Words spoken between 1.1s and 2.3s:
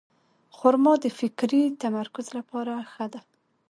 فکري تمرکز